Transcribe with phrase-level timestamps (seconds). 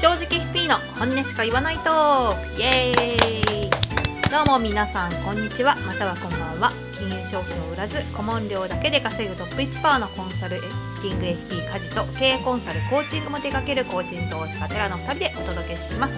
[0.00, 1.90] 正直 FP の本音しか言わないと
[2.58, 3.70] イエーイ。
[4.30, 5.76] どうも皆さんこんにちは。
[5.86, 6.72] またはこんばんは。
[6.98, 16.14] 金融商品を売らず顧問料だけで稼ぐトップ1パーのコンサルティング FP 家事と経営コンサルコーチングも手掛ける個人投資家テラの2人でお届けします。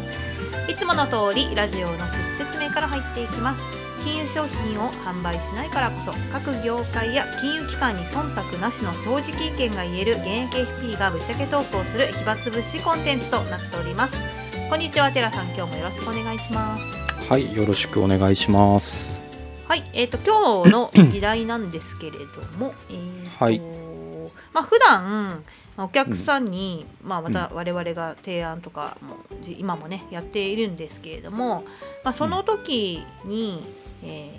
[0.70, 3.81] いつもの通りラジオの趣旨説明から入っていきます。
[4.04, 14.14] 金融商品を販売しないからこそ各業界や金融機関に忖度なしの正直意見が言える現役 FP がぶっちゃけトークをする暇つぶしコンテンツとなっております。
[14.68, 15.46] こんにちはテラさん。
[15.54, 16.84] 今日もよろしくお願いします。
[17.28, 19.20] はい、よろしくお願いします。
[19.68, 22.26] はい、えっ、と今日の議題なんですけれど
[22.58, 23.60] も、えーとはい。
[24.52, 25.44] まあ普段
[25.76, 31.64] まあお客さんに、まあまた我々が提案とかもじ今もねやっているんですけれども、
[32.04, 33.62] まあその時に、
[34.02, 34.30] え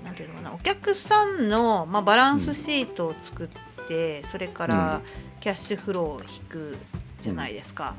[0.00, 5.00] ーなんていうのかなお客さんのまあバランスシートを作って、それから
[5.40, 6.76] キャッシュフローを引く
[7.22, 7.94] じゃないですか。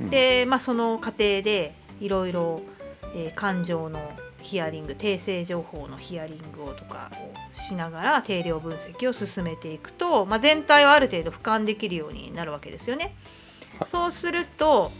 [0.00, 0.10] うん。
[0.10, 2.60] で、まあその過程でいろいろ、
[3.14, 3.98] えー感情の
[4.42, 13.16] ヒアリング訂正情報のヒアリングをとかをしながら定量分析を進めていくと、まあ、全体をある程度俯瞰できるようになるわけですよね。
[13.80, 13.88] はい。
[13.90, 14.92] そうすると、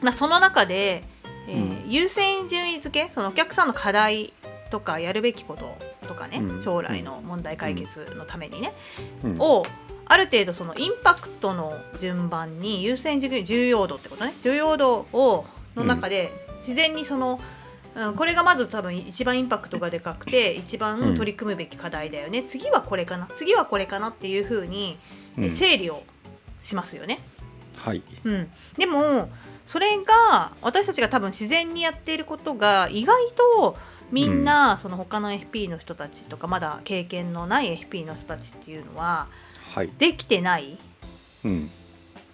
[0.00, 1.04] まあ、その中で、
[1.46, 4.32] えーう優先順位付けそのお客さんの課題
[4.72, 5.76] とかやるべきこと
[6.08, 6.62] とかね、うん。
[6.62, 8.72] 将来の問題解決のためにね、
[9.22, 9.36] うん。
[9.38, 9.66] を
[10.06, 14.34] ある程度そのインパクトの順番に優先順位重要度ってことね。
[14.42, 15.44] 重要度を
[15.76, 17.38] の中で自然にその、
[17.94, 23.28] うん、これがまず多分一番インパクトがでかくて一番取り組むべき課題だよね、次はこれかな。
[23.36, 24.98] 次はこれかなっていうふうに
[25.36, 26.02] 整理を
[26.62, 27.20] しますよね。
[27.76, 29.28] はい、うん、でも
[29.66, 33.16] それが私たちが多分自然にやっていることが意外
[33.60, 33.76] と
[34.12, 39.26] みんな、その他の FP の人たちとかまだ経験のない FP の人たちっていうのは
[39.74, 40.78] はい、できてない。
[41.44, 41.70] うん、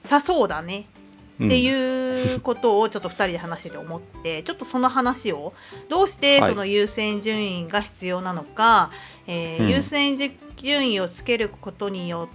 [0.04, 0.80] さそうだね。
[0.80, 5.52] っっていうことをちょっと2人で話してて思って ちょっとその話を
[5.88, 6.50] どうしてはい。
[6.50, 8.90] その優先順位が必要なのか、
[9.28, 9.70] えーうん。
[9.70, 10.16] 優先
[10.56, 12.28] 順位をつけることによ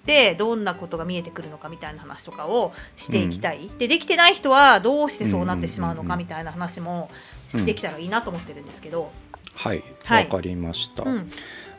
[0.00, 7.10] ってどんなことが見えてくるのかみたいな話とかをしていきたい、でできてない人はどうしてそうなってしまうのかみたいな話も
[7.64, 9.12] できたらいいなと思ってるんですけど、
[9.54, 10.24] はい、はい。
[10.24, 11.04] わかりました。
[11.04, 11.30] うん。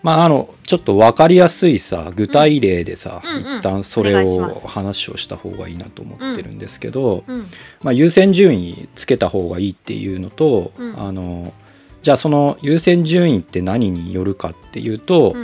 [0.04, 7.48] まああのちょっとわかりやすいさ具体例でさ、うんうん一旦そおれを話をした方がいいなと思ってるんですけど、うん
[7.82, 11.00] まあ優先順位つけた方がいいっていうのと、うん。
[11.00, 11.54] あの
[12.02, 15.36] じゃあその優先順位って何によるかっていうと、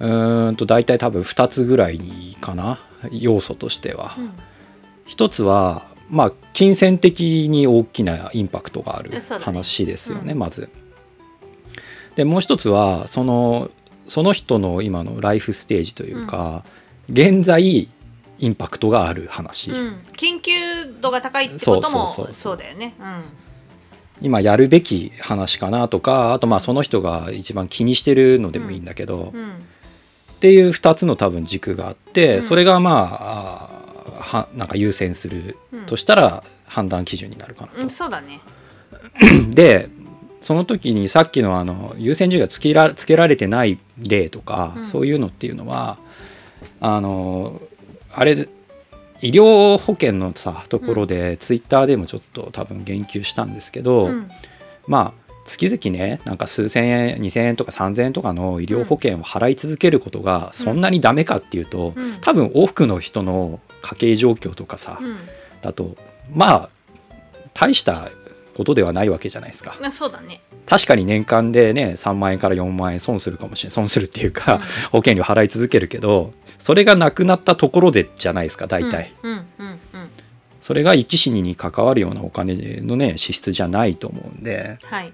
[0.00, 2.00] うんと大体多分2つぐらい
[2.40, 2.80] かな。
[3.12, 4.16] 要素としては。
[4.18, 4.32] うん。
[5.06, 10.38] 一つはまあ金銭的に大きなインパクトがある話ですよねうん。
[10.38, 10.68] まず。
[12.16, 13.70] でもう一つはその
[14.06, 16.64] その人の今のライフステージというか、
[17.10, 17.88] 現在
[18.38, 19.98] インパクトがある話、うん。
[20.16, 20.52] 緊急
[21.00, 22.34] 度が高いってこともそうそうそうそう。
[22.34, 22.94] そうだよね。
[22.98, 23.22] うん。
[24.22, 29.64] 今やるべき話かなとかあとまあその人が一番気にしてるのでもいいんだけど、うん
[30.40, 32.42] っていう2つの多分軸があって、うん。
[32.42, 33.70] それがま
[34.10, 37.82] あはなんか優先するとしたら判断基準になるかなと。
[37.82, 38.40] うん、そうだね。
[39.52, 39.90] で
[40.40, 44.86] その時にさっきのあの優先順位がつけらつけられてない例とか、うん。
[44.86, 45.98] そういうのっていうのは
[46.80, 47.60] あの
[48.10, 48.48] あれ
[49.20, 54.30] 医療保険のさところで、ツイッターでもちょっと多分言及したんですけど、うん。
[54.86, 55.19] まあ
[55.50, 62.20] 月々ねなんか数千円2,000円とか3,000円とかの医療保険を払い続けることがそんなにダメかっていうと、うん。
[62.20, 65.18] 多分多くの人の家計状況とかさ、うん。
[65.62, 65.96] だと
[66.32, 66.68] まあ
[67.54, 68.08] 大した
[68.56, 69.76] ことではないわけじゃないですか。
[69.82, 70.40] あそうだね。
[70.66, 74.60] 確かに年間でね3万円から4万円損するかもしれない損するっていうか、うん。
[74.60, 79.12] 保険料払い続けるけどそれがなくなったところでじゃないですか大体、
[80.60, 84.78] それが生き死にに関わるようなお金のね支出じゃないと思うんで。
[84.82, 85.12] はい。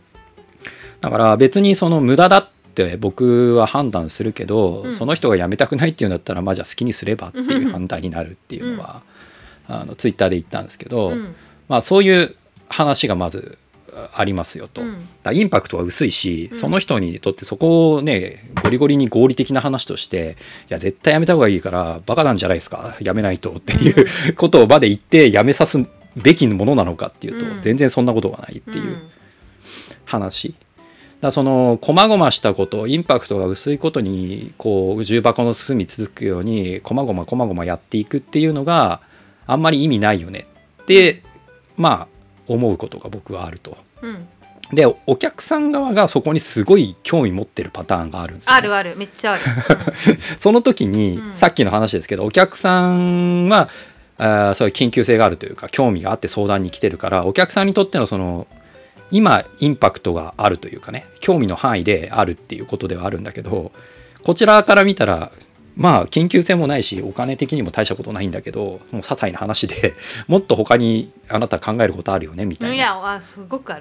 [1.00, 4.94] だから別にその無駄だって僕は判断するけど、うん。
[4.94, 9.02] その人が辞めたくないっていうんだったらまあじゃあ好きにすればっていう判断になるっていうのは、
[9.68, 11.34] あのツイッターで言ったんですけど、うん。
[11.68, 12.34] まあそういう
[12.68, 13.58] 話がまず
[14.14, 14.82] ありますよと。
[14.82, 15.08] うん。
[15.22, 16.60] だインパクトは薄いし、うん。
[16.60, 20.36] その人にとってそこをねゴリゴリに合理的な話として
[20.68, 25.78] いや絶対やめた方がいいからバカなんじゃないですかやめないとっていうことを場で言ってやめさす
[26.16, 27.60] べきものなのかっていうと、うん。
[27.60, 28.98] 全然そんなことがないっていう
[30.04, 30.54] 話。
[31.26, 39.00] だその細々したことインパクトが薄いことにこう重箱の隅続くように細々細々やっていくっていうのが
[39.46, 40.46] あんまり意味ないよね。
[40.82, 41.22] って
[41.76, 42.08] まあ
[42.46, 43.76] 思うことが僕はあると。
[44.02, 44.10] うん。
[44.10, 44.28] うん
[44.72, 48.96] でお客さん側がそこにすごい興味持ってるパターンがあるんですよ、あるある。
[48.96, 49.42] めっちゃある。
[50.40, 51.34] その時に、うん。
[51.34, 53.68] さっきの話ですけどお客さんは
[54.18, 58.48] あーそういう緊急性があるというか興味があって相談に来てるからお客さんにとってのその
[59.10, 63.72] 今インパクトがあるというかね興味の範囲であるっていうことではあるんだけど
[64.22, 65.30] こちらから見たら
[65.76, 69.94] まあ緊急性もないしお金的にも大したことないんだけどもう些細な話で
[70.26, 73.20] もっと他にあなた考えることあるよねみたいな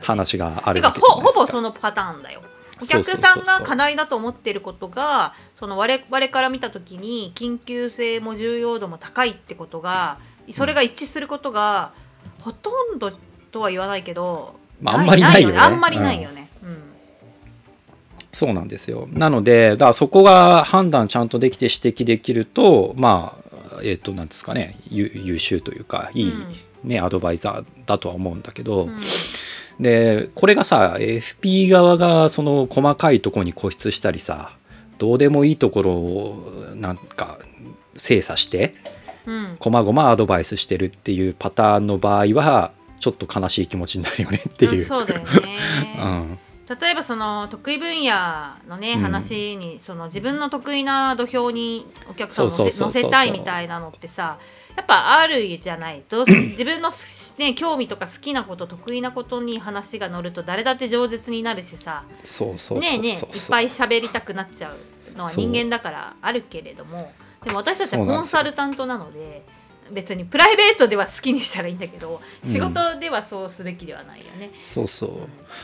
[0.02, 1.42] 話があるわけじゃほほないですか。
[1.42, 2.42] ぼそのパターンだよ。
[2.82, 10.18] お客さんが課題だと思ってることがその我々から見た時に緊急性も重要度も高いってことが
[10.52, 11.94] それが一致することが
[12.42, 13.14] ほとんど
[13.52, 15.58] とは言わないけど、まああんまりないよね。
[15.58, 16.78] あんまりないよね、うん。
[18.32, 19.08] そうなんですよ。
[19.12, 26.34] なので、だからそこが判断ちゃんとできて指摘できると、まあ、えっ、と、なんですかね、優優秀というか、いい、
[26.84, 29.00] ね、アドバイザーだとは思うんだけど、うん。
[29.80, 34.52] で、これがさ、FP 側がその細かいところに固執したりさ、
[34.98, 37.40] どうでもいいところをなんか
[37.96, 38.76] 精査して、
[39.26, 39.56] うん。
[39.60, 42.72] こまごまアドバイスしてるっていうパターンの場合は、
[43.06, 44.86] ちょっと悲しい気持ちになるよねっていう。
[44.86, 45.56] そうだよ うね
[46.02, 46.40] ん、
[46.80, 48.16] 例えばその得意分野
[48.68, 49.02] のね、うん。
[49.02, 54.40] 話にその自分の得意な土俵にお客さんを乗せたいみたいなのってさ
[54.76, 56.02] やっぱあるじゃない？
[56.10, 56.90] と 自分の、
[57.38, 62.02] ね、興味とか好きなこと得意なことに話が乗ると誰だって饒舌になるしさ。
[62.10, 62.16] ね
[62.94, 63.20] えねえいっ
[63.52, 67.14] ぱい喋りたくなっちゃうのは人間だからあるけれども。
[67.44, 69.46] でも私たちはコンサルタントなので
[69.92, 72.52] 別にプライベートでは好きにしたらいいんだけどうん。
[72.52, 74.52] 仕事ではそうすべきではないよね。
[74.64, 75.10] そうそう。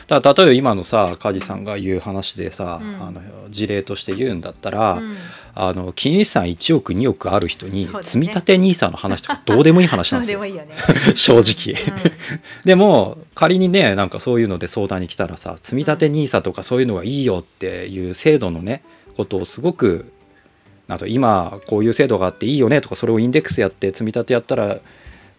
[0.06, 3.02] だから例えば今のさ梶さんが言う話でさ、うん。
[3.02, 3.20] あの
[3.50, 5.16] 事例として言うんだったら、うん。
[5.54, 8.02] あの金融資産1億2億ある人にね。
[8.02, 10.40] 積み立て NISA の話とかどうでもいい話そなんですよ。
[10.40, 10.74] うでもいいよね。
[11.16, 11.76] 正直。
[12.64, 18.82] でも仮にねなんかそういうので相談に来たらさ積み立て NISA とかそういうのがいいよっていう制度のね
[19.16, 20.12] ことをすごく
[20.92, 24.78] なんと今こういう制度があっていいよねとかそれをインデックスやって積み立てやったら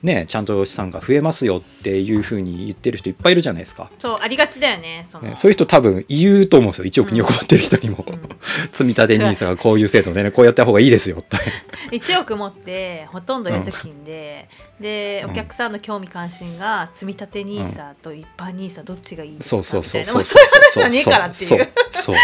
[0.01, 3.91] ねちゃんと資産が増えますよっていうふうに言ってる人いっぱいいるじゃないですか。
[3.99, 8.19] そうありがちだよねその、ね、そういう人多分言うと思うんですよ1億うん2億持ってる人にも、うん。
[8.73, 11.37] 積み立て NISA がこういう制度でねこうやった方がいいですよって。
[11.95, 14.49] 1億持ってほとんど預貯金で、
[14.79, 15.31] でうん。
[15.31, 21.49] お客さんの興味関心が積み立て NISA と一般 NISA どっちがいいですかそうそうそうみたいなもうそういう話じゃねえからっていう。
[21.49, 22.15] そうあなそう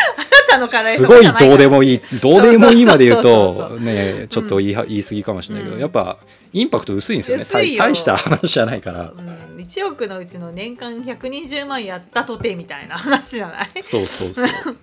[0.50, 5.82] たの課題すごいどうでももいいどうでもいいまで言うとねちょっと言い,、言い過ぎかもしれないけど、うん。
[5.82, 6.18] やっぱ
[6.52, 7.46] インパクト薄いんですよね。
[7.78, 9.12] 大した話じゃないから。
[9.12, 13.70] うん、1億のうちの年間120万やったとてみたいな話じゃない？
[13.84, 14.74] そうそうそう。
[14.74, 14.76] っ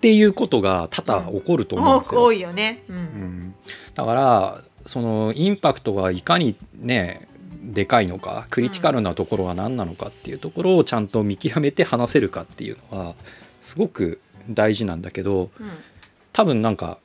[0.00, 2.96] ていうことが多々起こると思うんですよ、多いよね、うん。
[2.96, 3.54] うん。
[3.94, 7.26] だからそのインパクトがいかにね
[7.62, 13.14] でかいのかクリティカルなところは何なのかっていうところをちゃんと見極めて話せるかっていうのは
[13.62, 15.70] すごく大事なんだけどうん。
[16.32, 16.98] 多分なんか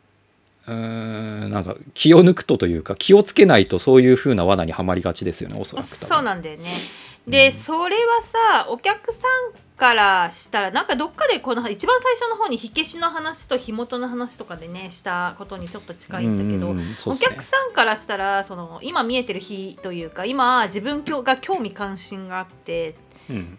[0.67, 0.75] うー
[1.47, 6.71] んなんか気を抜くとというか気をつけないとそういう風な罠にはまりがちですよねおそらくそうなんだよね。
[7.27, 7.53] で、うん。
[7.53, 8.21] それは
[8.63, 22.95] さお客さんからしたらなんかどっかでこの一番最初の方に火消しの話と火元の話とかでねしたことにちょっと近いんだけど、うんうんうんそうお客さんからしたらその今見えてる火というか今自分が興味関心があって
[23.29, 23.57] うん。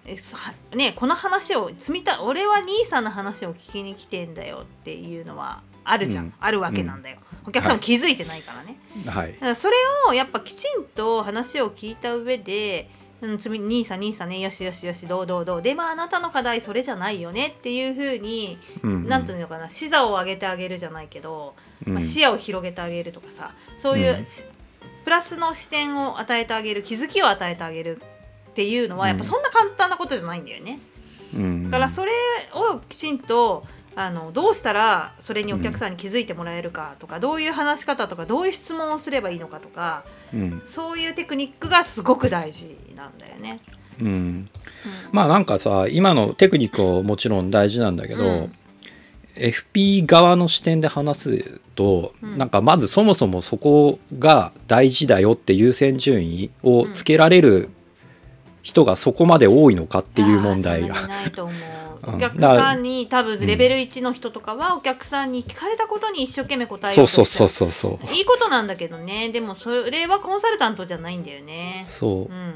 [0.74, 6.34] ね、この話を積みた俺は兄さんの話を聞きに来てんだよっていうのはあるじゃん、うん。
[6.40, 9.36] あるわけなんだよ、お客さんも気づいてないからね、はい。
[9.40, 9.76] らそれ
[10.08, 12.90] をやっぱきちんと話を聞いた上で
[13.22, 15.62] 「うん、つみ兄さん兄さんねよしよしよしどうどうどう。
[15.62, 18.92] でまああなたの課題それじゃないよね」っていうふうに、うん。
[18.92, 21.54] うんなんていうのかな視座を上げてあげるじゃないけど、
[21.86, 21.94] うん。
[21.94, 24.24] まあ、視野を広げてあげるとかさそういう、
[25.04, 28.00] プラスの視点を与えてあげる気づきを与えてあげる
[28.50, 30.80] っていうのはやっぱうんそんな簡単なことじゃないんだよね。
[31.34, 31.64] うん。
[31.64, 32.12] だからそれ
[32.54, 33.64] をきちんと
[33.94, 40.04] あのどうしたらそれにお客さんに気づいてもらえるかとか、どういう話し方とかどういう質問をすればいいのかとか
[40.34, 40.62] うん。
[40.66, 43.60] そういうテクニックがすごく大事なんだよね。
[44.00, 44.06] うん。
[44.06, 44.48] うん。
[45.12, 48.52] まあなんかさ今のテクニックももちろん大事なんだけど、うん。
[49.36, 52.38] FP 側の視点で話すと、うん。
[52.38, 57.70] なんかまずそもそもそこが大事だよって優先順位をつけられる
[58.62, 60.96] 人がそこまで多いのかっていう問題が。
[62.02, 68.14] お客さんに多分レベル1の人とかはお客さんに聞かれたことに一生懸命答えよそうそうそうそうそう。
[68.14, 69.28] いいことなんだけどね。
[69.28, 71.84] でもそれはコンサルタントじゃないんだよね。
[71.86, 72.32] そう。
[72.32, 72.54] うん。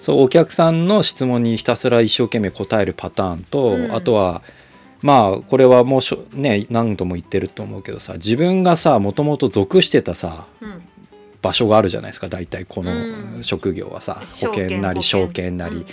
[0.00, 3.94] そうお客さんの質問にひたすら一生懸命答えるパターンと、うん。
[3.94, 4.42] あとは
[5.02, 10.82] まあこれはもうしょね何度も言ってると思うけどさ自分がさもともと属してたさうん
[11.42, 13.36] 場所があるじゃないですか大体こうん。
[13.38, 15.86] の職業はさ、証保険なり保証券なり、うん。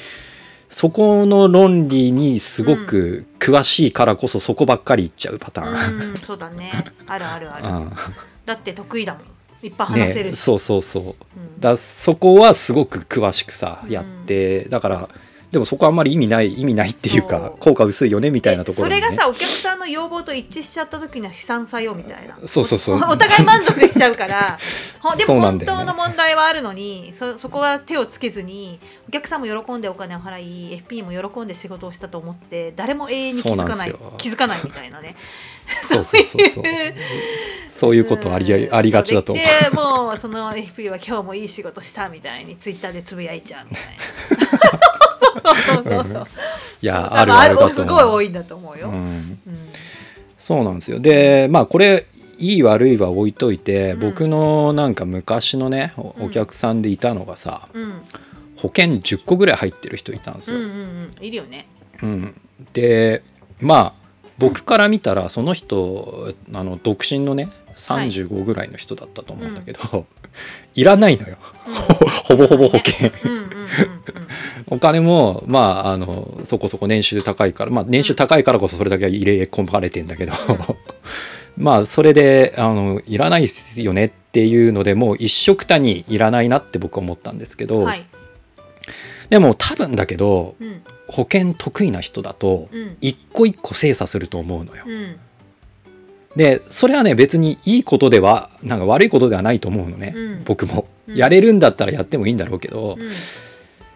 [0.69, 6.11] そこの論理にすごく詳しいからこそそこばっかり言っちゃうパターン。
[6.11, 6.71] うん、そうだね。
[7.05, 7.93] あるあるある、うん。
[8.45, 9.23] だって得意だもん。
[9.65, 11.03] いっぱい話せるし、ね、そうそうそう。
[11.03, 11.59] うん。
[11.59, 13.91] だそこはすごく詳しくさうん。
[13.91, 15.09] やって、だから
[15.53, 17.57] でもそこはあんまり意味ない意味ないっていうそかう。
[17.59, 22.35] 効果薄いよねみたいなところに、ね、それがさお客さんの要望と一致しちゃった時には悲惨さよみたいな。
[22.47, 22.95] そうそうそう。
[22.95, 24.57] おお互い満足しちゃうから。
[24.99, 35.15] ほでそうも本当の問題はあるのにそそこは手をつけずにお客さんも喜んでお金を払い FP も喜んで仕事をしたと思って誰も永遠に気づかない気づかないみたいなね。
[35.87, 36.63] そうそうそうそう。
[37.69, 38.75] そういうことあり,、うん。
[38.75, 39.33] ありがちだと。
[39.33, 44.92] 思うでもうその FP は今日もいい仕事したみたいにツイッターでつぶやいちゃうみたいな
[45.55, 46.27] そうそうそう
[46.81, 49.39] いや あるあるだとすごい多思う、いんだと思うよ、うん、うん。
[50.37, 50.99] そうなんですよ。
[50.99, 52.05] でまあこれ
[52.39, 53.99] いい悪いは置いといて、うん。
[53.99, 58.01] 僕のなんか昔のねお客さんでいたのがさ、うん。
[58.57, 60.73] 保険10個ぐらい入ってる人いたんですよ、うんうんう
[61.21, 61.25] ん。
[61.25, 61.67] いるよね。
[62.01, 62.35] うん、
[62.73, 63.23] で
[63.59, 64.02] まあ
[64.37, 70.05] 僕から見たらその人あの独身のね35ぐらいの人だったと思うんだけど、
[70.75, 71.37] いらないのよ。
[71.67, 71.73] うん。
[72.23, 73.11] ほぼほぼ保険。
[74.67, 80.33] お金もまああのそこそこ年収高いからまあ年収高いからこそそれだけは入れ込まれてんだけど、
[81.57, 88.05] まあそれであのいらないっすよねっていうのでもう一緒くたにいらないなって僕は思ったんですけど、はい
[89.33, 90.83] でも多分だけどうん。
[91.07, 92.97] 保険得意な人だとうん。
[93.01, 94.83] 一個一個精査すると思うのよ。
[94.85, 95.15] うん。
[96.35, 100.43] でそれはね別にいいことではなんか悪いことではないと思うのね、うん。
[100.43, 101.15] 僕も、うん。
[101.15, 103.09] やれるんだったらやってもいいんだろうけど、うん。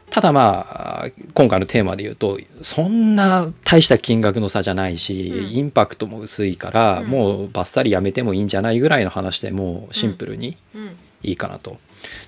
[0.10, 5.52] ただまあ今回のテーマで言うとそんな大した金額の差じゃないし、うん。
[5.52, 7.08] インパクトも薄いから、うん。
[7.10, 10.98] もうバッサリやめてもいいんじゃないぐらいの話でもうシンプルにうん。
[11.22, 11.78] いいかなと。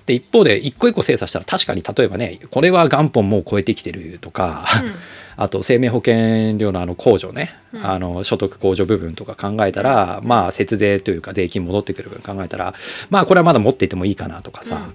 [0.06, 4.64] で一方で一個一個精査したら確かに例えばねこれは元本もう超えてきてるとか、
[5.36, 7.86] あと生命保険料のあの控除ね、うん。
[7.86, 12.74] あの所得控除部分とか考えたら、まあ節税というか税金戻ってくる分考えたら
[13.08, 14.92] まあこれはまだ持っていてもいいかなとかさ、うん。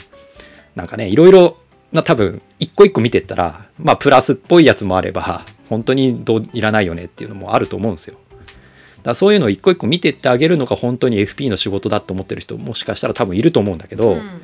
[0.76, 1.58] なんかねいろいろ
[1.92, 8.18] な多分一個一個見てったらまあプラスっぽいやつもあれば本当にどういらないよねっていうのもあると思うんですよ。
[9.02, 14.42] だそういうのを一個一個見てってあげるのが本当に FP の仕事だと思ってる人もしかしたら多分いると思うんだけど、うん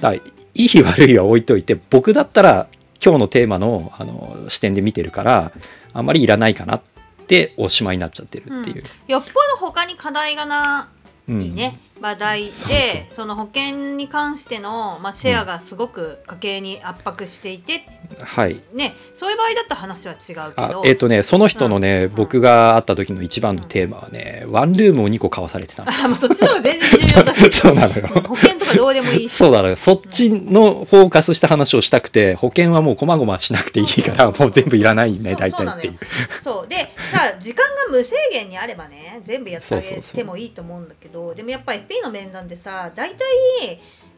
[0.00, 0.22] だい
[0.54, 2.68] い悪いは置いといて僕だったら
[3.04, 5.52] 今日のテーマのあの視点で見てるから
[5.92, 6.82] あんまりいらないかなっ
[7.26, 8.82] ておしまいになっちゃってるっていう。
[9.08, 10.88] よっぽど他に課題がな
[11.28, 11.42] うん。
[11.42, 17.86] いね、話題でその保険に関しての、まあ、シェアがすごく家計に圧迫していて、
[18.20, 18.60] はい。
[18.74, 20.42] ね、そういう場合だったら話は違うけど。
[20.56, 22.14] あえっ、とねその人のね、うん。
[22.14, 25.90] 僕が会った時の一番のテーマはね、ワンルームを2個買わされてたの。
[25.90, 27.50] あもうそっちの方が全然重要だし。
[27.56, 28.08] そうなのよ。
[28.14, 29.28] うん保険とか どうでもいい。
[29.28, 35.98] しそうだねそっちのフォーカスした話をしたくて保険はもうこまごましなくていいからもう全部いらないね大体っていう。
[36.42, 36.76] そうで
[37.12, 43.26] さ時間が無制限にあればね全部やってあげてもいいと思うんだけどでもやっぱ FP の面談でさ大体、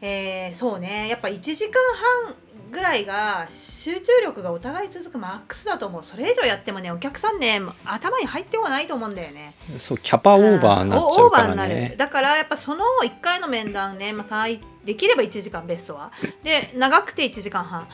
[0.01, 1.81] えーそうねやっぱ1時間
[2.25, 2.35] 半
[2.71, 6.03] ぐらいが集中力がお互い続くマックスだと思う。
[6.03, 9.55] それ以上やってもねお客さんね頭に入ってはないと思うんだよね。
[9.77, 11.97] そうキャパオーバーになっちゃうかんオーバーにならねる。
[11.97, 16.11] だからやっぱその1回の面談ね、まあ、最できれば1時間ベストは。
[16.43, 17.87] で長くて1時間半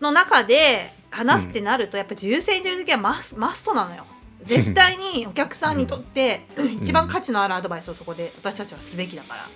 [0.00, 4.04] の中で話すってなると、やっぱ自由性という時はマスマストなのよ。
[4.44, 6.46] 絶対にお客さんにとって
[6.82, 9.48] 一番価値のあるアドバイスをそこで私たちはすべきだから。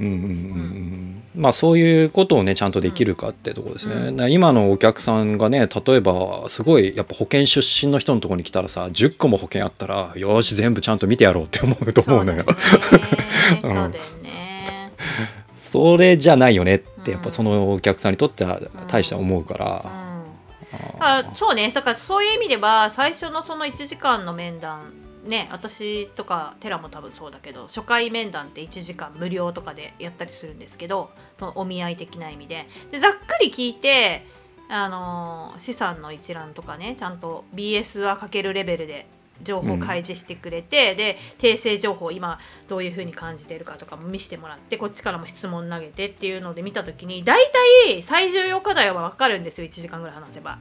[0.00, 4.32] うんうんうんうんまあそういうことをねちゃんとできるかってとこですね、うん。
[4.32, 12.44] 今のお客さんがね例えばすごいやっぱ保険出身の人のところに来たらさ10個も保険あったらよし全部ちゃんと見てやろうって思うと思うのよ。
[13.62, 14.92] そうだよね。
[15.52, 15.56] うん。
[15.56, 19.84] それじゃないよねってうんやっぱそのお客さんにとっては大して思うから、
[20.98, 21.70] あそうね。
[21.70, 24.92] だからそういう意味では最初のその1時間の面談
[25.24, 34.26] ね私とかテラも多分そうだけど初回面談って1時間無料とかでやったりするんですけどそのお見合い的な意味ででざっくり聞いて
[34.68, 39.06] あのー資産の一覧とかねちゃんと BS はかけるレベルで
[39.42, 47.42] 情報を開示してくれて、で訂正情報今どういうふうに感じてるかとかも見せてもらってこっちからも質問投げてっていうので見た時に大
[47.86, 50.58] 体最重要課題は分かるんですよ1時間ぐらい話せば。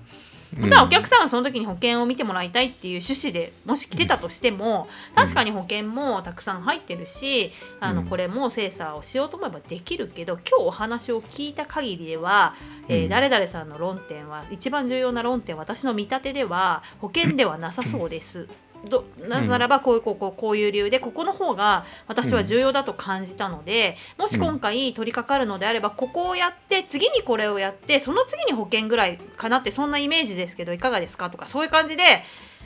[0.58, 0.64] うん。
[0.64, 12.56] またお客さんはその時に保険を見てもらいたいっていう趣旨でもし来てたとしても確かに保険もたくさん入ってるしあのうんこれも精査をしようと思えばできるけど今日お話を聞いた限りでは、
[12.88, 13.10] えーうん。
[13.10, 18.48] 誰々さんの論点は一番重要な論点私の見立てでは保険ではなさそうです。
[18.88, 32.04] どなぜならばこういうこうこうこういう理由でここの方が私は重要だと感じたので、もし今回取り掛かるのであればここをやって次にこれをやってその次に保険ぐらいかなってそんなイメージですけどいかがですかとかそういう感じで、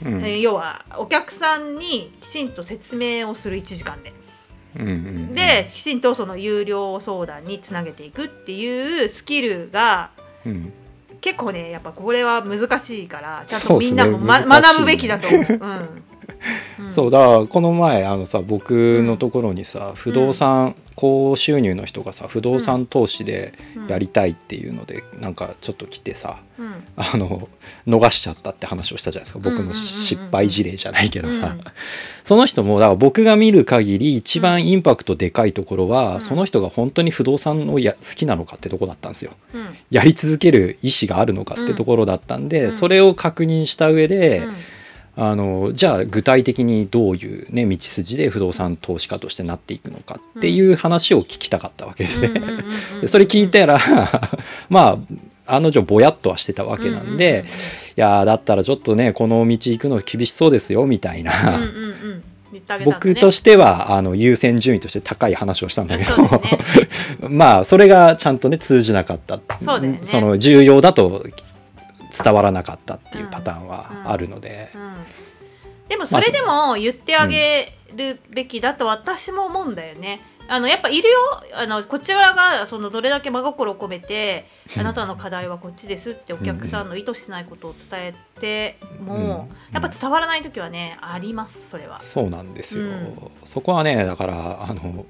[0.04, 0.20] うん。
[0.20, 4.12] えー要はお客さんにきちんと説明をする1時間で。
[4.76, 5.34] うんうんうん。
[5.34, 10.10] できちんとその有料相談につなげていくっていうスキルが
[10.46, 10.72] うん
[11.24, 14.68] 結構ねやっぱこれは難しいからちゃんとみんなも、ま難しい。
[14.68, 15.42] 学ぶべきだと思う。
[15.48, 16.04] うん、
[16.88, 23.88] そうだからこの前あのさ僕のところにさ、不動産高収入の人がさ不動産投資でうん。
[23.88, 26.84] やりたいっていうので、なんかちょっと来てさうん。
[26.96, 27.48] あの
[27.86, 29.38] 逃しちゃったって話をしたじゃないですか。
[29.40, 31.60] 僕のうんうんうんうん失敗事例じゃないけどさ、うん。
[32.24, 36.20] その人もだから僕が見る限り一番インパクトでかいところは、うん。
[36.20, 39.32] その人が本当に不動産をや好きなのかってとこだったんですよ。
[39.52, 39.76] うん。
[39.90, 42.72] やり続ける意思があるのかってところだったんで、うん。
[42.72, 44.54] それを確認した上で、うん
[45.16, 52.40] あのじゃあ具体的にどういう、ね、道筋で不動産投資家としてなっていくのかっていう話を聞きたかったわけですね。
[53.06, 53.78] それ聞いたら
[54.68, 54.98] ま
[55.46, 57.44] あ案の定ぼやっとはしてたわけなんで、
[57.96, 61.32] いやーだったらちょっとねこの道行くの厳しそうですよみたいな、
[62.84, 71.24] 僕としてはあの優先順位として高い話をしたんだけどまあそれがちゃんとね通じなかったそねその重要だと
[72.22, 74.94] 伝わらなかったっていうパターンはあるので、うん
[75.88, 80.20] でもそれでも言ってあげるべきだと私も思うんだよね。
[80.46, 81.18] あのやっぱいるよ
[81.54, 89.72] あのこちらがそのどれだけ真心を込めてあなたの課題はこっちですってお客さんの意図しないことを伝えても、うん。
[89.72, 91.98] やっぱ伝わらない時はねありますそれは。
[92.00, 93.30] そうなんですよ、うん。
[93.44, 95.06] そこはねだからあの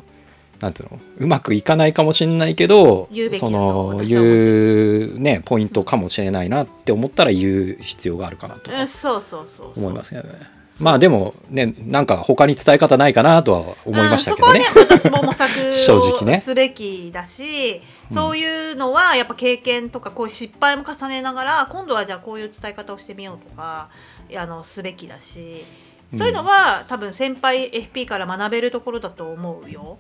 [0.64, 0.99] なんつうの？
[1.18, 9.85] うまくいかないかもしれないけどその言うねポイントかもしれないなって思ったら言う必要があるかなとうん、そうそうそうそう。
[9.85, 10.35] 思いますけどね。
[10.80, 14.61] まあでもねなんか他に伝え方ないかなとは思いましたけどね。
[14.61, 15.50] うんそこはね私も模索
[15.87, 16.37] 正直ね。
[16.38, 17.80] をすべきだし、
[18.12, 23.88] そういうのはやっぱ経験とかこういう失敗も重ねながら今度はじゃあこういう伝え方をしてみようとか
[24.37, 25.64] あのすべきだし。
[26.16, 29.99] そういうのは、多分先輩 FP から学べるところだと思うよ。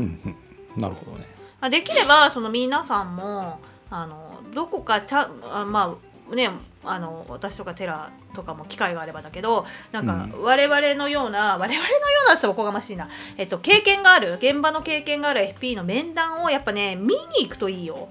[0.00, 0.36] うんうん
[0.76, 1.26] うん、なるほどね。
[1.60, 5.96] まあできればその皆さんもあのどこかちゃんあま
[6.30, 6.50] あね
[6.84, 11.80] あの私とかテラとかも機会があればだけどなんか我々のような、我々のよ
[12.26, 18.08] うなっておこがましいな、えっと、経験がある現場の経験がある FP の面談をやっぱね見に行くといいよ。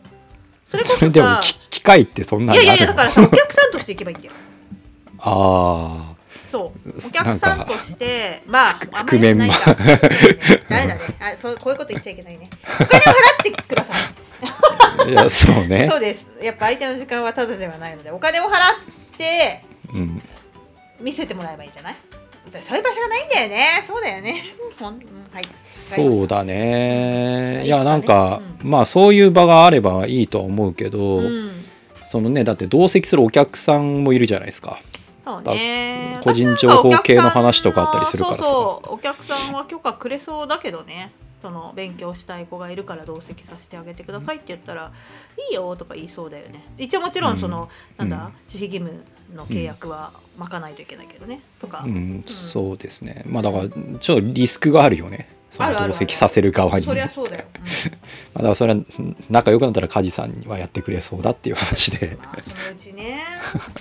[0.69, 1.11] それこそも
[1.71, 4.33] 機会ってそんないやいやいやだからさお客さんとして行けばいいんだよ。
[5.17, 6.13] あ
[6.51, 6.89] そう。
[6.97, 9.75] おす客さんとしてまああんま覆面りないか。
[10.67, 10.99] 誰だね。
[11.19, 12.49] あそうこういうこと言っちゃいけないね。
[12.79, 13.95] お金を払ってください。
[14.99, 15.87] あいやそうね。
[15.89, 16.25] そうです。
[16.41, 18.51] やっぱ相手の時間はただではないのでお金を払っ
[19.17, 20.21] てうん、
[21.01, 21.95] 見せてもらえばいいんじゃない？
[22.63, 23.83] そういう場所がないんだよね。
[23.85, 24.43] そうだよね。
[25.33, 25.43] はい。
[25.71, 27.63] そうだね。
[27.63, 31.51] いいやなんか、うまあそういう場があればいいとは思うけど、うん。
[32.07, 34.79] そのねだって同席するお客さんもいるじゃないですか。
[35.29, 36.19] そうね。
[36.23, 38.43] 個人情報系の話とかあったりするからさ。
[38.43, 41.11] そうそうお客さんは許可くれそうだけどね。
[41.41, 44.91] その勉強したい子がいるから同席させてあげてくださいって言ったら
[45.49, 46.65] いいよとか言いそうだよね。
[46.77, 48.09] 一応もちろんその、うん。
[48.09, 56.85] なんだ守秘義務の契約は巻かないといけないけどね、とか、うん、そうですねまあだからちょっとリスクがあるよねその同席させる側に。
[56.85, 57.65] そりねゃそうだよ、うん。
[58.33, 58.79] まあだからそれは
[59.29, 62.17] 仲良くなったら梶さんにはやってくれそうだっていう話で。
[62.21, 63.21] まあそのうちね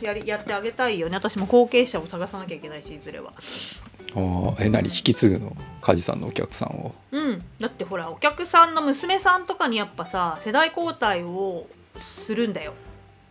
[0.01, 1.17] やり やってあげたいよね。
[1.17, 3.33] 私も後継者を探さなきゃいけないしいずれは。
[3.37, 4.89] あーえ何？
[4.89, 6.95] 引き継ぐの梶さんのお客さんを。
[7.13, 7.45] うん。
[7.61, 11.67] だってほらお客さんの娘さんとかにやっぱさ世代交代を
[12.05, 12.73] するんだよ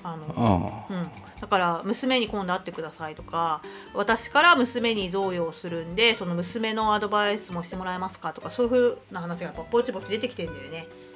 [0.03, 1.10] あのあうん、
[1.41, 3.62] だから娘に今度会ってくださいとか
[3.93, 10.88] 私から娘に贈与をするんでその娘のアドバイスもしてもらえますかとかそういうふうな話がやっぱぼちぼち出てきてんだよね。
[10.89, 11.07] あ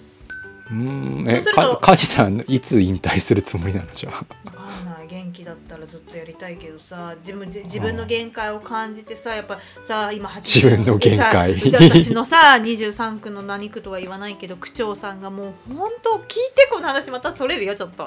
[0.71, 1.25] うん。
[1.27, 4.13] えか梶さんいつ引退するつもりなのじゃあ？
[4.15, 11.55] わかんない元気だったらずっとやりたいけどさ自分自分の限界を感じてさやっぱさ今自分の限界。
[11.55, 18.03] 私のさ23区の何区とは言わないけど区長さんがもう本当聞いてこの話またそれるよちょっと。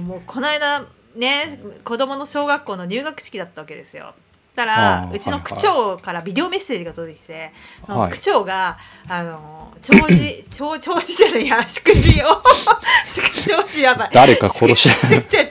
[0.00, 0.84] もうこの間
[1.16, 4.14] ね子供の小学校の入学式だったわけですよ。
[4.56, 7.52] たらうちの区長からビデオメッセージが届いてきて、
[7.86, 8.10] はい。
[8.10, 12.42] 区長があの弔辞弔弔辞じゃないや祝辞を
[13.06, 14.10] 祝辞やばい。
[14.12, 15.48] 誰か殺し違う違う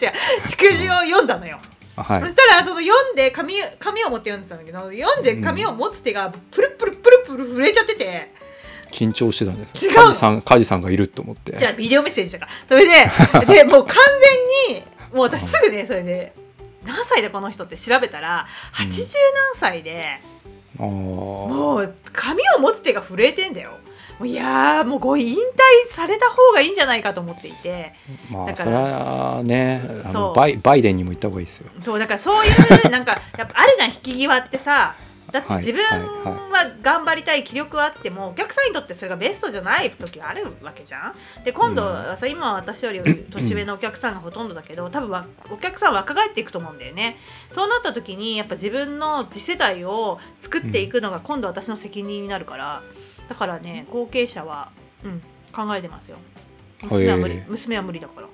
[0.50, 1.60] 祝辞を読んだのよ。
[1.96, 2.22] はい。
[2.22, 8.34] そしたらその読んで紙紙を持って読んでたんだけど読んで紙を持つ手がプルプルプルプル震えちゃってて。
[8.92, 11.58] 緊張してたんです違う梶さん梶さんがいると思って。
[11.58, 12.52] じゃあビデオメッセージだから。
[12.68, 12.94] それで
[13.54, 13.98] でもう完
[14.68, 16.34] 全にもう私すぐねそれで
[16.86, 20.22] 何歳でこの人って調べたら80何歳で、
[20.80, 20.86] あー。
[20.86, 23.72] もう紙を持つ手が震えてんだよ。
[24.20, 27.94] もういやーもうご引退された方がいいんじゃないかと思っていて。
[28.32, 31.70] だからまあそれはねあのバイバイデンにも言った方がいいですよ。
[31.84, 34.96] そうだからそういうなんかやっぱあるじゃん引き際ってさ
[35.36, 41.44] だって自分は頑張りたい気力はあってもお客さんにとってそれがベストじゃない時あるわけじゃん。
[41.44, 47.18] で今度はさ、今は私より年上のお客さんがほとんどだけど多分わお客さん若返っていくと思うんだよね。
[47.54, 52.82] そうなった時にやっぱ自分の次世代を作っていくのが今度私の責任になるから
[53.28, 54.72] だからね後継者は、
[55.04, 55.22] うん、
[55.52, 56.18] 考えてますよ。
[56.84, 58.28] 娘は無理娘は無理だから。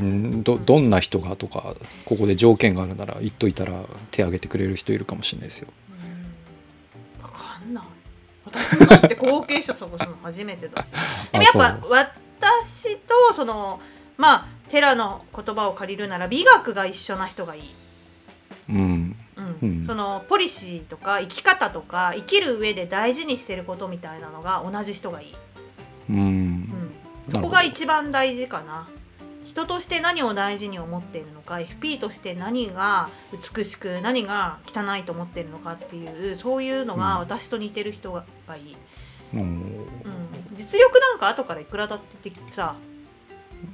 [0.00, 1.74] うんどどんな人がとか
[2.04, 5.68] ここで条件があるなら言っといたら手挙げてくれる人いるかもしれないですよ。
[7.22, 7.84] 分かんない。
[8.44, 10.92] 私もだって後継者探すの初めてだし。
[11.32, 13.80] でもやっぱ私とその
[14.16, 17.74] まあ寺の言葉を借りるなら美学が一緒な人がいい。
[18.68, 19.16] うん、
[19.62, 25.34] うん、そのポリシーとか生き方とか生きる上で大事にしてることみたいなのが同じ人がいい。
[26.10, 26.92] うん、うん、
[27.30, 28.86] そこが一番大事かな。
[29.48, 33.08] 人として何を大事に思っているのか FP として何が
[33.56, 38.24] 美しく何が汚いと思っているのかっていうそういうのが私と似てる人が
[38.56, 38.76] いい、
[39.32, 39.88] うん、うん、
[40.54, 42.76] 実力なんか後からいくらだってさ。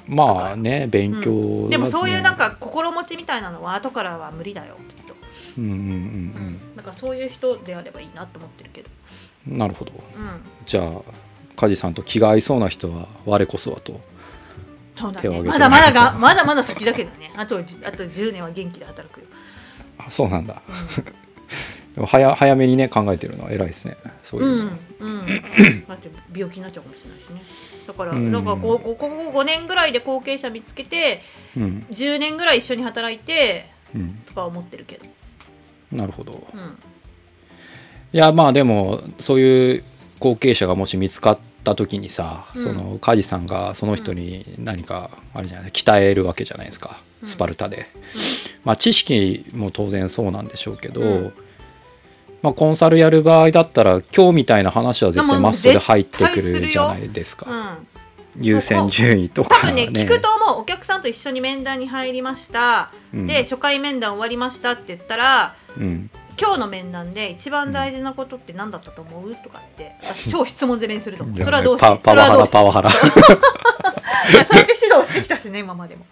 [0.06, 5.14] まあね勉強、うん、でもそういうなんか心持ちみたいなのは後からは無理だよきっと。
[5.58, 6.76] うんうんうんうん。
[6.76, 8.88] だからそういう人であればいいなと思ってるけど。
[9.46, 11.02] なるほど、うん、じゃあ
[11.56, 14.00] 梶さんと気が合いそうな人は我こそはと
[14.96, 17.32] そうだね、まだまだがまだまだ先だけどね。
[17.36, 19.26] あとあと10年は元気で働くよ。
[19.98, 20.62] あそうなんだ、
[21.96, 23.96] うん、早早めにね考えてるのは偉いですね。
[24.22, 25.26] そういうの、うんうん、
[25.88, 27.42] だって病気になっちゃうかもしれないしね。
[27.88, 31.22] だから、うん、なんかこうここ5年ぐらいで後継者見つけて、
[31.56, 35.06] うん、10年ぐらい一緒に働いて、うん、とか思ってるけど。
[35.90, 36.66] なるほど、うん、い
[38.12, 39.84] やまあでもそういう
[40.18, 47.88] 後継者がもし見つかってった時にさ、うん、その梶さんがその人に何かあれじゃない鍛えるわけじゃないですか、スパルタで、
[48.64, 51.32] まあ知識も当然そうなんでしょうけど、
[52.42, 57.78] まあ、コンサルやる場合だったら今日みたいな話は絶対マッソで入ってくるじゃないですか。
[58.38, 69.34] 優先順位とか、ね、多分ね聞くと思うお客さんと一緒に面談に入りました、うん、で初回面談終わりましたって言ったら、うん、今日の面談で一番大事なことって何だったと思う？
[69.36, 71.44] とかって私超質問攻めにすると思う。
[71.44, 72.90] それはどうしてパワハラパワハラ。
[72.90, 76.06] それで指導してきたしね今までも、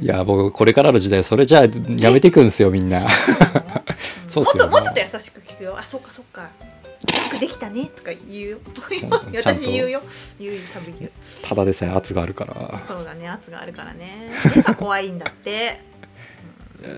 [0.00, 1.62] うん、いや僕これからの時代それじゃあ
[1.98, 3.06] やめていくんですよみんな。
[4.28, 5.76] そうもっともうちょっと優しく聞くよ。
[5.78, 6.42] あそっかそっか。
[6.42, 6.48] よ
[7.30, 8.58] くできたねとか言うよ。
[9.34, 10.00] 私言うよ。
[10.40, 11.12] 言う多分言う
[11.42, 12.80] ただでさえ圧があるから。
[12.88, 14.32] そうだね圧があるからね。
[14.56, 15.82] 目が怖いんだって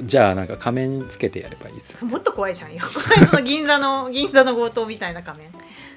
[0.02, 2.80] じゃあなんか仮面つけてやればいいですもっと怖いじゃんよ。
[3.44, 5.48] 銀座の 銀座の強盗みたいな仮面。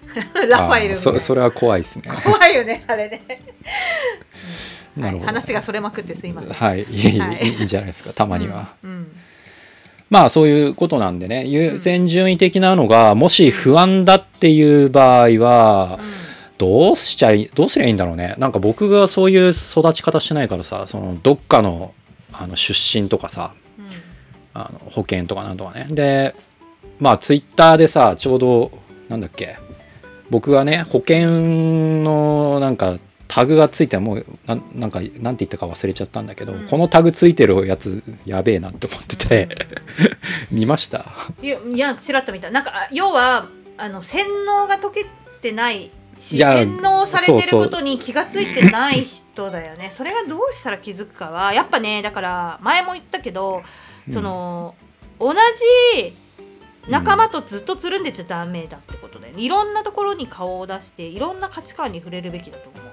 [0.49, 2.04] ラファエルそそれは怖いですね。
[2.23, 3.21] 怖いよねあれね、
[4.97, 6.52] なるほど、話がそれまくってすいません。
[6.52, 9.12] はいいいはい、いいんじゃないですかたまには、うん、うん、
[10.10, 15.99] まあそういうことなんでね優先順位的なのがもし不安だっていう場合は、
[16.58, 18.36] どうしちゃいどうすりゃいいんだろうね。
[18.38, 21.93] なんか僕がそういう育ち方してないからさそのどっかの
[22.34, 23.54] あの出身とかさ
[24.53, 25.88] あの保険とかなんとかね。
[25.89, 26.35] で
[26.99, 28.71] まあツイッターでさちょうど
[29.07, 29.57] なんだっけ。
[30.29, 31.27] 僕がね保険
[32.03, 39.49] のなんかタグがついてもうななんかなんて言ったか忘れちゃったんだけど、うん、このタグついてるやつやべえなって思ってて
[40.51, 41.05] 見ました？
[41.41, 45.05] いやいやちらっと見たなんか要はあの洗脳が解け
[45.41, 49.91] てないし洗脳されてることに気が付いてない人だよね。
[49.95, 53.63] それがどうしたら気づくかはやっぱねだから前も言ったけど
[54.12, 54.76] その、
[55.19, 56.13] 同じ
[56.88, 62.89] 仲間とずっとつるんでちゃダメだってことで、ね、いろんなところに顔を出していろんな価値観に触れるべきだと思う。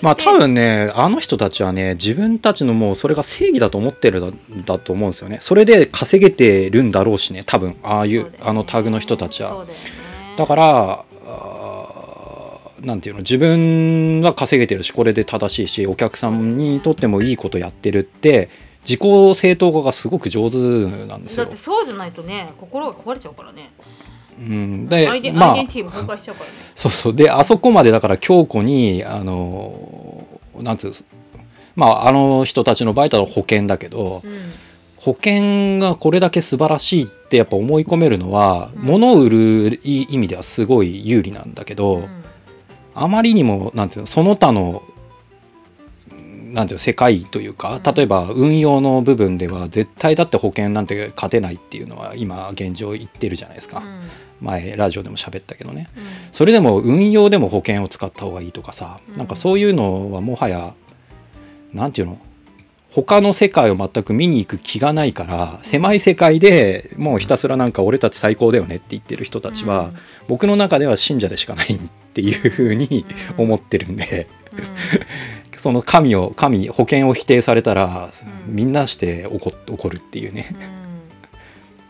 [0.00, 5.38] まあ多分ねあの人たちはね自分たちのもうそれが正義だと思ってるんだと思うんですよね。
[5.42, 7.76] それで稼げてるんだろうしね多分。
[7.82, 9.66] ああいう、ね、あのタグの人たちは。
[10.36, 11.04] だ、ね,、から
[12.80, 18.48] なんていうの自分は稼げてるしこれで正しいしお客さんにとってもいいことやってるって
[18.82, 20.56] 自己正当化がすごく上手
[21.06, 21.44] なんですよ。
[21.44, 23.72] だってそうじゃないとね心が壊れちゃうからね。
[24.38, 24.86] うん。
[24.86, 26.56] でアイデまあ、アイデンティティも崩壊しちゃうからね。
[26.74, 27.14] そうそう。
[27.14, 30.26] であそこまでだから強固にあの
[30.58, 30.92] なんつう
[31.76, 34.52] まああの人たちの場合だと保険だけど、うん、
[34.96, 42.08] 保険がこれだけ素晴らしいってやっぱ思い込めるのは、うん、物を売る意味ではすごい有利なんだけど、うん、
[42.94, 44.82] あまりにもなんていうのその他の
[46.52, 53.82] なんていう世界というか例えば運用の部分では絶対だって保険なんて勝てないっていうのは今現状言ってるじゃないですか、
[54.40, 55.88] 前ラジオでも喋ったけどね、
[56.32, 60.74] それでも運用でも保険を使った方がいいとかさ、なんかそういうのはもはや
[61.72, 62.18] なんていうの
[62.90, 69.96] 他の世界を全く見に行く気がないから狭い世界でもうひたすらなんか俺たち最高だよねって言ってる人たちは、うん。
[70.26, 71.78] 僕の中では信者でしかないっ
[72.12, 73.04] ていうふうに
[73.38, 73.44] うん。
[73.44, 78.10] 思ってるんで、うんその神を神保険を否定されたら、
[78.46, 80.48] うんみんなして怒怒るっていうね。
[80.52, 80.80] うん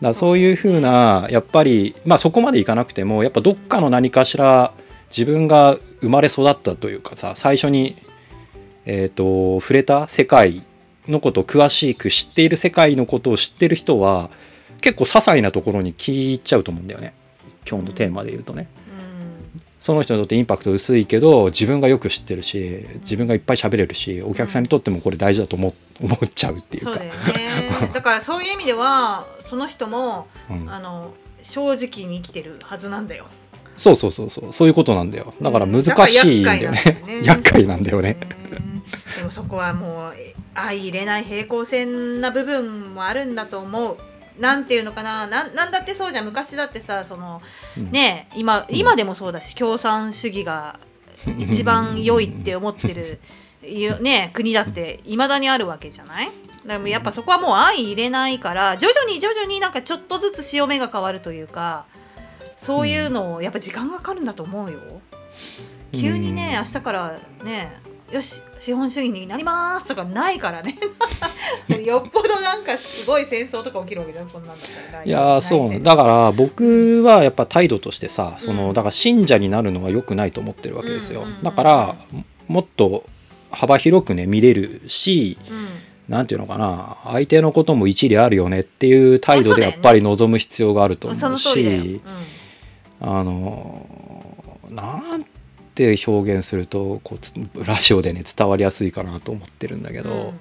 [0.01, 4.73] だからそういうふうなやっぱりまあそこまでいかなくてもやっぱどっかの何かしら
[5.15, 7.97] 自分が生まれ育ったというかさ最初に、
[8.85, 10.63] えー、と触れた世界
[11.07, 14.31] のことを詳しく知っている世界のことを知ってる人は
[14.81, 17.13] 結構些細なところに聞いちゃうと思うんだよね
[17.69, 18.67] 今日のテーマで言うとね。
[19.81, 26.93] その人にとってインパクト薄いけど自分がよく知ってるし自分がいっぱい喋れるしお客さんにとってもこれ大事だと思っ思っちゃうっていうか。
[26.93, 27.11] そうね。
[27.93, 30.69] だからそういう意味ではその人もうん。
[30.69, 31.13] あの
[31.43, 33.25] 正直に生きてるはずなんだよ。
[33.75, 34.53] そうそうそうそう。
[34.53, 35.33] そういうことなんだよ。
[35.41, 38.17] だから難しいんだよね、うん 厄介なんだよね、
[38.51, 38.83] うん。
[39.17, 43.97] でもそこはもうえ相入れない平行線な部分もあるんだと思う
[44.39, 46.25] なんていうのかななんなんだってそうじゃん。
[46.25, 47.41] 昔だってさその
[47.77, 47.91] うん。
[47.91, 48.75] ねえ今うん。
[48.75, 50.79] 今でもそうだし共産主義が
[51.37, 53.19] 一番良いって思ってる
[53.61, 56.31] よね国だっていまだにあるわけじゃない？
[56.65, 61.85] でもやっぱそこはもう相入れないから徐々に徐々になんかちょっとずつ潮目が変わるというか
[62.57, 64.79] そういうのをやっぱ時間がかかるんだと思うよ。
[65.93, 70.77] 急にね、うん明日からねよし資本主義になりますとかないからね。
[71.83, 75.03] よっぽどなんかすごい戦争とか起きるわけじゃんそんなんだったら。
[75.03, 81.95] いやそうだから僕はやっぱ態度としてさそのうんだから信者になるのは良くないと思ってるわけですよ、だから
[82.47, 83.03] もっと
[83.49, 85.67] 幅広くね見れるしうん。
[86.09, 92.01] なんていうのかな相手のことも一理あるよねっていう態度でやっぱり望む必要があると思うし
[92.99, 93.87] あの
[94.69, 95.25] なん
[95.73, 100.03] て表現するとこうつラジオでね伝わりやすいかなと思ってるんだけうん。
[100.03, 100.33] ど、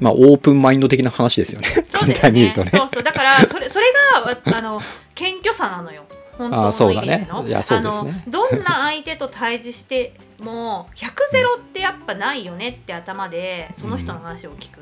[0.00, 1.68] まあオープンマインド的な話ですよね。
[1.68, 2.70] そう簡単に言うとね。
[2.72, 3.02] そうそう。
[3.02, 4.80] だからそれそれがわあの
[5.14, 6.04] 謙虚さなのよ。
[6.38, 7.26] 本当のあそうだね。
[7.30, 7.78] そうですね。
[7.78, 14.80] あのどんな相手と対峙しても100ゼロってやっぱないよねって頭でその人の話を聞く、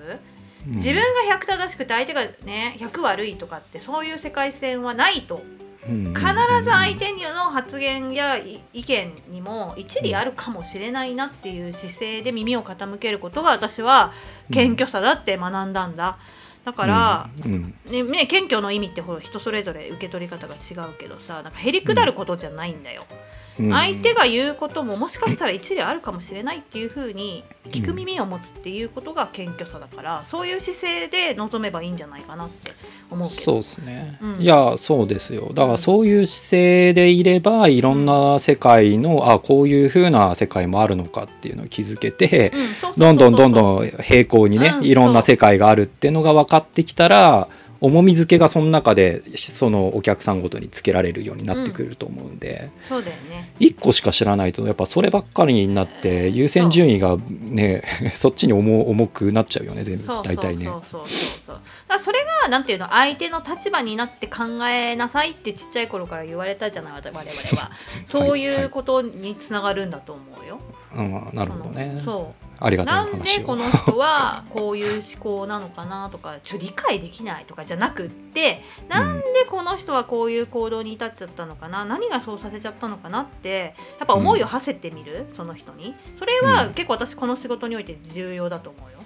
[0.68, 0.76] うん。
[0.76, 0.96] 自分
[1.28, 6.24] が100正しくて相手がね100悪いとかってそういう世界線はないとうん必
[6.62, 14.12] ず相手の発言やい意見にも一理あるかもしれないなっていう姿勢で耳を傾けることが私は
[14.50, 16.18] 謙虚さだって学んだんだ。
[16.64, 17.74] だから、うん。
[17.90, 32.72] ねね、謙虚の意味ってほら人それぞれ受け取り方が違うけどさなんかへりくだることじゃないんだよ、うん相手が言うことももしかしたら一理あるかもしれないっていうふうに聞く耳を持つっていうことが謙虚さだからそういう姿勢で臨めばいいんじゃないかなって
[33.10, 33.40] 思うけど。
[33.40, 34.40] そうですね、うん。
[34.40, 35.52] いやそうですよ。
[35.54, 42.52] だからそういう姿勢でいればいろんな世界のあこういう風な世界もあるのかっていうのを気づけて
[42.96, 47.48] どんどんどんどん平行にねうんいろんな世界があるっていうのが分かってきたら
[47.80, 53.52] 重み付けがその中でそのお客さんごとにつけられるようになってくると思うんで、そうだよね。
[53.58, 57.82] 一個しか知らないとやっぱそればっかりになって優先順位がね
[58.14, 60.66] そっちに重重くなっちゃうよね全部大体ね。
[60.66, 61.06] そうそう
[61.46, 62.00] そう。
[62.00, 67.70] それがなんていうの相手の立場になって考えなさいってちっちゃい頃から言われたじゃない我々は。
[68.06, 70.60] そういうことにつながるんだと思うよ。
[70.94, 72.00] うん、なるほどね。
[72.04, 73.38] そうありがたないん話を。
[73.38, 85.94] でこの人はこういう思考なのかなとかちょ理解できないとかじゃなくってなんでこの人はこういう行動に至っちゃったのかな何がそうさせちゃったのかなってやっぱ思いを馳せてみる、その人に。
[86.18, 86.74] それはうん。
[86.74, 88.98] 結構私この仕事において重要だと思うよ。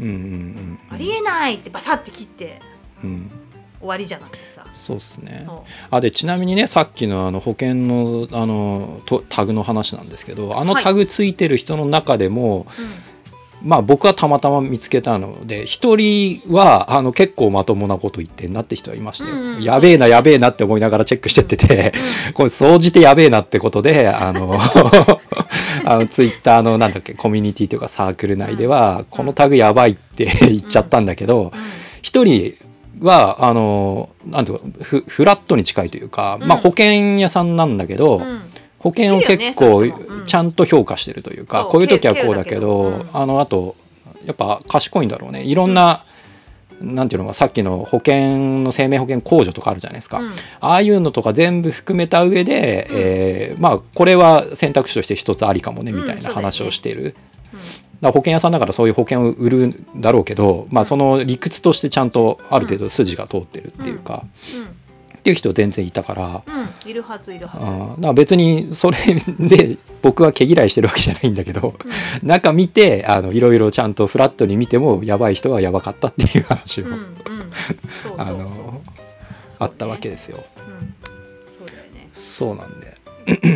[0.00, 0.78] うんうんうん。
[0.90, 2.60] ありえないってバサッて切って。
[3.02, 3.30] うん、
[3.78, 4.66] 終わりじゃなくてさ。
[4.74, 5.44] そうですね。
[5.46, 10.84] そあでちなみにねさっきのあの保険のあのとタグの話なんですけどあのはい。
[10.84, 13.06] タグついてる人の中でも、ううん。
[13.62, 21.92] まあ僕はたまたま見つけたので一人はあの結構まともなこと言ってんなって人はいましたよ、うんうんやべえなやべえなって思いながらチェックしてってて、
[22.34, 24.60] これ総じてやべえなってことであの
[25.84, 31.52] あのツイッターのなんだっけコミュニティというかサークル内では、このタグやばいって言っちゃったんだけど、
[32.02, 32.54] 一人
[33.00, 36.48] はあのなんていうかフフラットに近いというか、うん。
[36.48, 38.22] まあ保険屋さんなんだけど、うん。
[38.22, 38.42] うん
[38.78, 39.84] 保険を結構
[40.26, 43.74] ちゃんと評価してるというか、こういう時はこうだけ軽ど、あのあと
[44.24, 45.42] やっぱ賢いんだろうね。
[45.42, 46.04] いろんな、
[46.80, 50.30] なんていうのかさっきの保険の生命保険控除とかあるじゃないですか、うん。
[50.60, 57.02] ああいうのとか全部含めた上で、えーまあこれは選択肢として一つありかもねみたいな話をしてる。
[57.02, 57.16] だか
[58.00, 64.64] ら保険屋さんだからそういう保険を売るんだろうけど、まあ、その理屈としてちゃんとある程度筋が通ってるっていうか、うん。
[64.64, 64.66] っ
[65.26, 66.42] っていう人全然いたから。
[66.46, 66.88] うん。
[66.88, 68.00] いるはずいるはず。
[68.00, 68.96] だ別にそれ
[69.40, 71.74] で僕は毛嫌いしてるわけじゃないんだけど
[72.22, 77.06] 中見てあのいろいろちゃんとフラットに見てもやばい人はやばかったっていう話を、うんうんうん。
[77.24, 78.14] そうそう。
[78.18, 78.80] あの
[79.58, 80.44] あったわけですよ。
[80.58, 80.94] うん。
[81.58, 82.10] そうだよね。
[82.14, 82.96] そうなんで。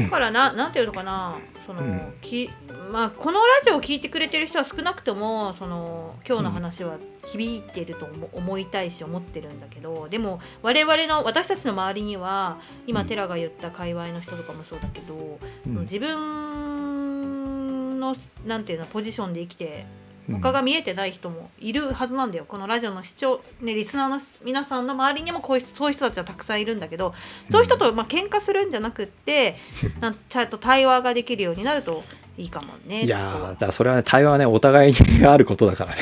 [0.03, 1.39] だからななんていうのかな
[1.71, 2.15] その、うん。
[2.21, 2.51] き
[2.91, 13.07] まあ、このラジオを聞いてくれてる人は少なくともその今日の話は響いてると思思いたいし思ってるんだけどでも我々の私たちの周りには今うん。
[13.07, 15.81] テラが言った界隈の人とかもそうだけど、うん。
[15.83, 20.00] 自分のなんていうのポジションで生きてうん
[20.31, 27.15] 他が見えてない人もいるはずなんだよ、このラジオの視聴、ね、リスナーの皆さんの周りにもこういうそういう人たちはたくさんいるんだけど
[27.51, 29.57] そういう人とまあ喧嘩するんじゃなくって
[30.01, 32.05] なんちゃんと対話ができるようになると
[32.39, 33.03] いいかもね。
[33.03, 36.01] いやーだそれはね対話はねお互いにあることだからね。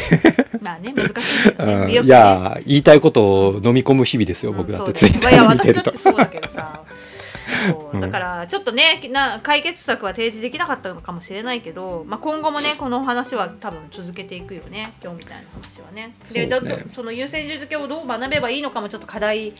[0.60, 1.54] まあね難しいね。
[1.58, 5.98] うんねいやー言いたいことを飲み込む日々ですよ、僕だってツイッタうんそうだよいや私だって。
[5.98, 6.84] そうだけどさ
[8.00, 14.92] だからちょっとねな解決策は提示できなかったのかもしれないけど、まあ、今後もねこの話は多分続けていくよね。
[15.02, 16.14] 今日みたいな話はね。
[16.32, 19.52] でだとその優先順位付けをどう学べばいいのかもちょっと課題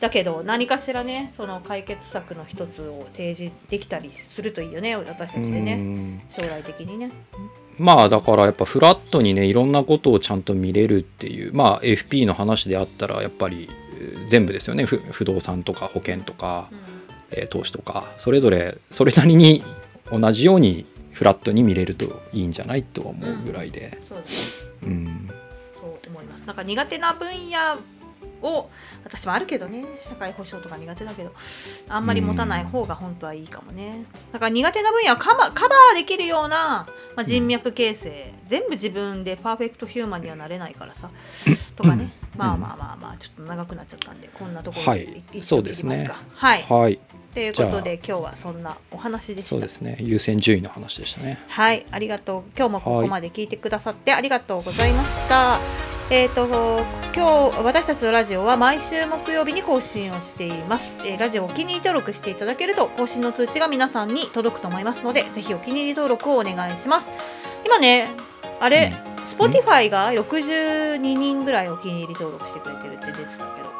[0.00, 4.96] だけど何かしらねその解決策の一つを提示できたりするといいよね。
[4.96, 6.22] 私たちでうねん。
[6.28, 7.10] 将来的にね。
[7.78, 14.84] まあだからやっぱフラットにねいろんなことをちゃんと見れるっていうまあ FP の話であったらやっぱりえー全部ですよね。
[14.84, 16.85] ふ不動産とか保険とか、うん
[17.30, 19.62] えー投資とかそれぞれそれなりに
[20.10, 20.86] 同じように
[21.16, 24.28] フラットに見れるといいんじゃないとは思うぐらいで、そうだね。
[24.82, 25.30] うん。
[25.80, 26.42] そう思います。
[26.46, 27.78] なんか苦手な分野
[28.42, 28.68] を
[29.02, 29.86] 私もあるけどね。
[29.98, 31.32] 社会保障とか苦手だけど。
[31.88, 34.04] あんまり持たない方が本当はいいかもね。
[34.30, 36.86] だから苦手な分野をカバカバーできるような、
[37.16, 41.08] まあ、人脈形成、全部自分でパーフェクトヒューマンにはなれないからさ。
[41.76, 42.38] とかね、うん。
[42.38, 45.22] まあまあまあまあちょっと長くなっちゃったんでこんなところはい。
[45.40, 46.10] そうですね。
[46.34, 46.62] はい。
[46.62, 47.00] はい
[47.36, 49.50] ということで今日はそんなお話でした。
[49.50, 52.42] そうですね優先順位の話でしたねはい、ありがとう。
[52.56, 55.60] 今日もここまで聞いてくださってありがとうございました。
[56.08, 56.46] えっ、と
[57.14, 60.90] 今日私たちのラジオは毎週木曜日に更新をしています。
[61.04, 67.10] えーラジオお気に入り登録していただけると更新の通知が皆さんに届くと思いますので、ぜひお気に入り登録をお願いします。
[67.66, 68.08] 今ね、
[68.60, 68.94] あれ、
[69.38, 73.70] Spotify が62人ぐらいお気に入り登録してくれてるって出てたけど、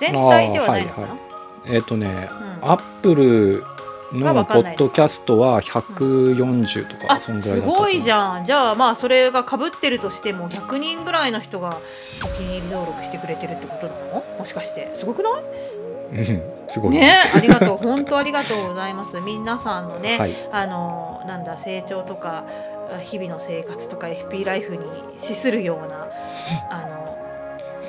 [0.00, 1.33] 全体ではないのかな？
[1.66, 2.70] えっ、とね、うん。
[2.70, 3.64] アップル
[4.12, 8.44] のポッドキャストは140とか、あそんぐらいすごいじゃん。
[8.44, 11.78] じゃあまあそれがかぶってるとしても100人ぐらいの人が
[12.22, 14.24] お気に入り登録してくれてるってことなの？
[14.38, 14.92] もしかして。
[14.94, 15.42] すごくない？
[16.12, 16.42] うん。
[16.68, 16.92] すごい。
[16.92, 17.12] ね。
[17.34, 17.78] ありがとう。
[17.78, 19.20] 本当ありがとうございます。
[19.20, 20.32] 皆さんのね、はい。
[20.52, 22.44] あのなんだ成長とか
[23.02, 24.84] 日々の生活とか FP ライフに
[25.16, 26.08] 資するような
[26.70, 27.18] あの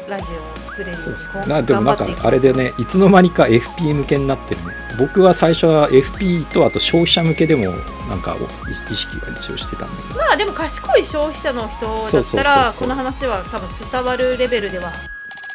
[0.09, 2.73] ラジオを作れるよそううですにこなでもなんかあれでね。
[2.77, 4.73] いつの間にか FP 向けになってるね。
[4.97, 7.73] 僕は最初は FP とあと消費者向けでも
[8.07, 10.19] なんかお意識が一応してたんだけど。
[10.19, 14.91] まあでも賢い消費者の人だったらこの話は多分伝わるレベルでは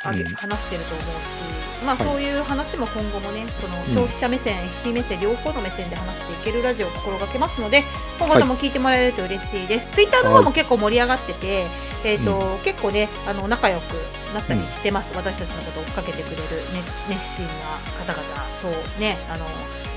[0.02, 1.49] 話してると思うし
[1.84, 2.06] まあはい。
[2.06, 3.84] そういう話も今後もねそのうん。
[3.90, 7.82] 消費者目線、FP 目線両方の目線で話していけるラジオを心がけますので
[8.18, 11.66] 今後とも聞いてもらえると嬉しいです、ツイッターの方も結構盛り上がってて、
[12.04, 13.94] えーと結構ねあの仲良く
[14.34, 18.22] なったりしてます、私たちのことを追っかけてくれる、ね、熱心な方々
[18.62, 19.44] とねあの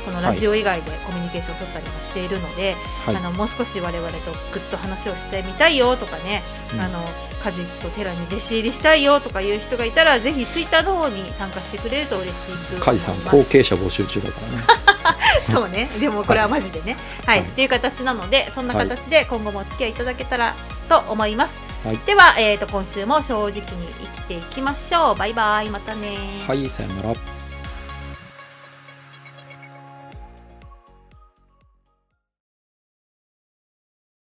[0.06, 3.16] このラジオ以外でコミュニケーションを取ったりもしているので、はい。
[3.16, 6.42] あのもう少し我々とぐっと話をしてみたいよとかね、
[6.74, 6.82] うん。
[6.82, 7.00] あの
[7.44, 14.64] カジとテラに弟子入りしたいよとかいう人がいたらぜひツイッターの方に参加してくれると嬉しいカジさん後継者募集中だからね。
[15.52, 15.90] そうね。
[16.00, 16.96] でもこれはマジでね。
[17.26, 17.48] はい、はい。
[17.48, 20.56] っていう形なのでそんな形で今後もお付き合いいただけたら
[20.88, 21.98] と思います、はい。
[22.06, 25.16] では、えー、と今週も正直に生きていきましょう。
[25.16, 25.70] バイバイ。
[25.70, 26.16] またね
[26.48, 26.70] はい。
[26.70, 27.33] さよなら